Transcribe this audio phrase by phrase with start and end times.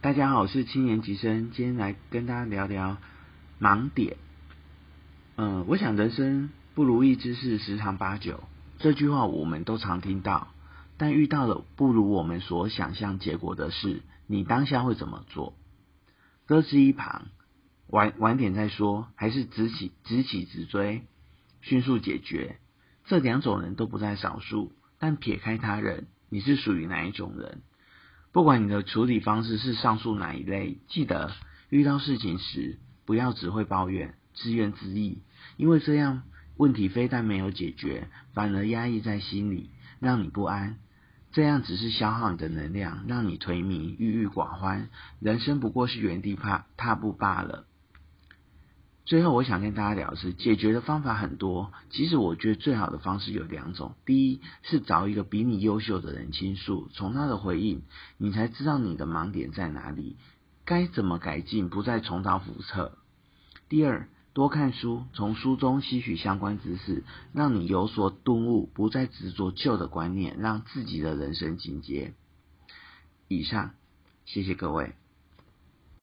[0.00, 2.98] 大家好，我是青年吉生，今天来跟大家聊聊
[3.60, 4.16] 盲点。
[5.34, 8.44] 嗯，我想人生不如意之事十常八九，
[8.78, 10.54] 这句话我们都常听到。
[10.98, 15.58] 但遇到了不如我们所想象结果的事，你当下会怎么做？
[16.46, 17.26] 搁置一旁，
[17.88, 21.02] 晚晚点再说，还是直起直起直追，
[21.60, 22.60] 迅速解决？
[23.06, 24.70] 这两种人都不在少数。
[25.00, 27.62] 但撇开他人，你是属于哪一种人？
[28.38, 31.32] 不管你的处理方式是上述哪一类，记得
[31.70, 35.16] 遇到事情时不要只会抱怨、自怨自艾，
[35.56, 36.22] 因为这样
[36.56, 40.76] 问题非但没有解决，反而压抑在心里，让你不安。
[41.32, 44.88] 这样只是消耗你的能量，让你颓靡、郁郁寡欢。
[45.18, 47.64] 人生不过是原地踏踏步罢了。
[49.08, 51.72] 最后，我想跟大家聊的是，解决的方法很多。
[51.88, 57.80] 其实，我觉得最好的方式有两种：第一是找一个比你优秀的人倾诉，从他的回应，
[58.18, 60.18] 你才知道你的盲点在哪里，
[60.66, 62.98] 该怎么改进，不再重蹈覆辙；
[63.70, 67.02] 第二，多看书，从书中吸取相关知识，
[67.32, 72.12] 让你有所顿悟，不再执着旧的观念，让自己的人生进阶。
[73.26, 73.70] 以上，
[74.26, 74.92] 谢谢各位。